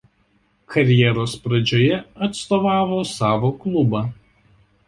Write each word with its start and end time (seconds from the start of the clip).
Karjeros 0.75 1.35
pradžioje 1.43 2.01
atstovavo 2.29 3.01
savo 3.13 3.53
klubą. 3.63 4.03